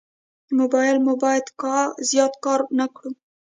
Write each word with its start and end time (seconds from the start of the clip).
موبایل 0.59 0.97
مو 1.05 1.13
باید 1.23 1.45
زیات 2.09 2.33
کار 2.45 2.59
نه 2.77 2.85
کړو. 2.95 3.09